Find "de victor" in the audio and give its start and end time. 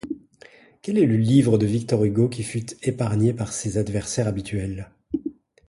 1.59-2.03